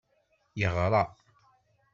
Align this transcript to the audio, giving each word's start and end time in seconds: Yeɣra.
Yeɣra. 0.59 1.03